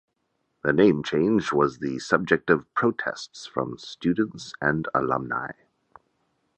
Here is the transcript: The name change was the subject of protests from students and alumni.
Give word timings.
The 0.63 0.73
name 0.73 1.03
change 1.03 1.53
was 1.53 1.77
the 1.77 1.99
subject 1.99 2.49
of 2.49 2.73
protests 2.73 3.45
from 3.45 3.77
students 3.77 4.51
and 4.59 4.87
alumni. 4.95 5.51